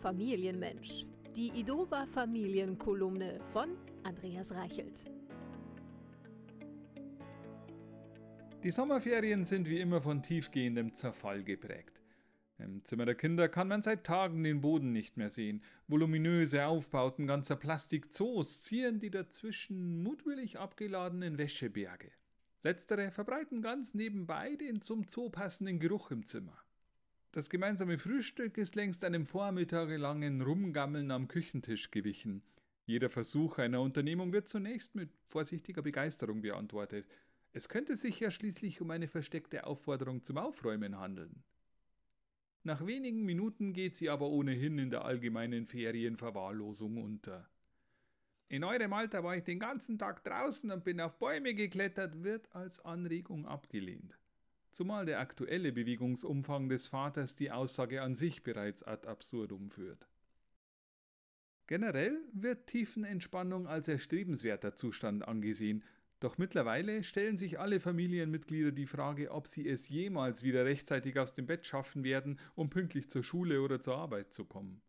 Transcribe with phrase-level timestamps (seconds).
[0.00, 1.06] Familienmensch.
[1.34, 5.04] Die Idova Familienkolumne von Andreas Reichelt.
[8.62, 12.00] Die Sommerferien sind wie immer von tiefgehendem Zerfall geprägt.
[12.58, 15.62] Im Zimmer der Kinder kann man seit Tagen den Boden nicht mehr sehen.
[15.88, 22.12] Voluminöse Aufbauten ganzer Plastikzoos zieren die dazwischen mutwillig abgeladenen Wäscheberge.
[22.62, 26.65] Letztere verbreiten ganz nebenbei den zum Zoo passenden Geruch im Zimmer.
[27.36, 32.40] Das gemeinsame Frühstück ist längst einem vormittagelangen Rumgammeln am Küchentisch gewichen.
[32.86, 37.06] Jeder Versuch einer Unternehmung wird zunächst mit vorsichtiger Begeisterung beantwortet.
[37.52, 41.42] Es könnte sich ja schließlich um eine versteckte Aufforderung zum Aufräumen handeln.
[42.62, 47.50] Nach wenigen Minuten geht sie aber ohnehin in der allgemeinen Ferienverwahrlosung unter.
[48.48, 52.50] In eurem Alter war ich den ganzen Tag draußen und bin auf Bäume geklettert, wird
[52.54, 54.18] als Anregung abgelehnt.
[54.76, 60.06] Zumal der aktuelle Bewegungsumfang des Vaters die Aussage an sich bereits ad absurdum führt.
[61.66, 65.82] Generell wird Tiefenentspannung als erstrebenswerter Zustand angesehen,
[66.20, 71.32] doch mittlerweile stellen sich alle Familienmitglieder die Frage, ob sie es jemals wieder rechtzeitig aus
[71.32, 74.82] dem Bett schaffen werden, um pünktlich zur Schule oder zur Arbeit zu kommen.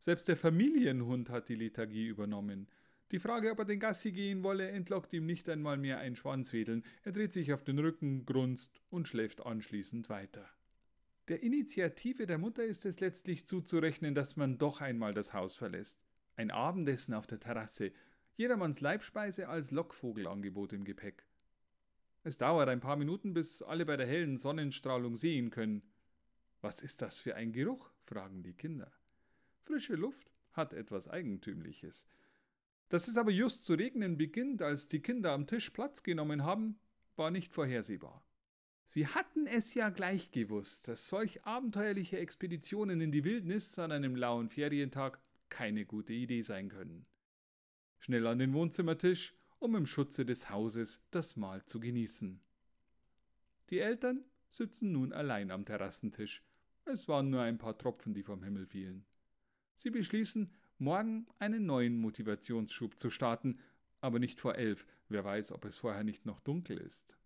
[0.00, 2.68] Selbst der Familienhund hat die Lethargie übernommen.
[3.10, 6.84] Die Frage, ob er den Gassi gehen wolle, entlockt ihm nicht einmal mehr ein Schwanzwedeln.
[7.04, 10.46] Er dreht sich auf den Rücken, grunzt und schläft anschließend weiter.
[11.28, 16.02] Der Initiative der Mutter ist es letztlich zuzurechnen, dass man doch einmal das Haus verlässt.
[16.36, 17.92] Ein Abendessen auf der Terrasse,
[18.36, 21.24] jedermanns Leibspeise als Lockvogelangebot im Gepäck.
[22.24, 25.82] Es dauert ein paar Minuten, bis alle bei der hellen Sonnenstrahlung sehen können.
[26.60, 27.90] Was ist das für ein Geruch?
[28.04, 28.92] fragen die Kinder.
[29.62, 32.06] Frische Luft hat etwas Eigentümliches.
[32.88, 36.78] Dass es aber just zu regnen beginnt, als die Kinder am Tisch Platz genommen haben,
[37.16, 38.24] war nicht vorhersehbar.
[38.84, 44.16] Sie hatten es ja gleich gewusst, dass solch abenteuerliche Expeditionen in die Wildnis an einem
[44.16, 47.06] lauen Ferientag keine gute Idee sein können
[47.98, 52.40] schnell an den Wohnzimmertisch, um im Schutze des Hauses das Mahl zu genießen.
[53.70, 56.42] Die Eltern sitzen nun allein am Terrassentisch.
[56.84, 59.04] Es waren nur ein paar Tropfen, die vom Himmel fielen.
[59.74, 60.50] Sie beschließen,
[60.80, 63.58] morgen einen neuen Motivationsschub zu starten,
[64.00, 67.18] aber nicht vor elf, wer weiß, ob es vorher nicht noch dunkel ist.